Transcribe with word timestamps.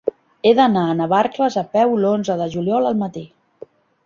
He 0.47 0.53
d'anar 0.59 0.85
a 0.93 0.95
Navarcles 1.01 1.57
a 1.63 1.65
peu 1.77 1.93
l'onze 2.07 2.39
de 2.41 2.49
juliol 2.57 2.91
al 2.95 2.99
matí. 3.05 3.25